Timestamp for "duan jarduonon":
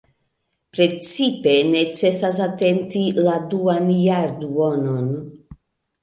3.51-5.13